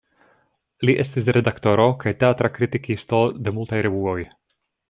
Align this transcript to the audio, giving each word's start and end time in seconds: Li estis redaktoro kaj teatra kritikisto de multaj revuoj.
Li 0.89 0.95
estis 1.03 1.27
redaktoro 1.37 1.87
kaj 2.05 2.13
teatra 2.25 2.53
kritikisto 2.57 3.23
de 3.47 3.57
multaj 3.59 3.87
revuoj. 3.89 4.21